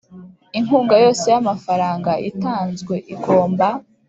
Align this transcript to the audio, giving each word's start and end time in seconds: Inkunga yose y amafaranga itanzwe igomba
Inkunga 0.57 0.95
yose 1.03 1.25
y 1.33 1.37
amafaranga 1.41 2.11
itanzwe 2.29 2.95
igomba 3.13 3.67